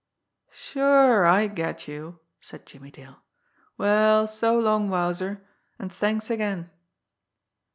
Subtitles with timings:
[0.49, 3.21] "Sure I get you," said Jimmie Dale.
[3.77, 5.45] "Well, so long, Wowzer
[5.77, 6.71] and thanks again."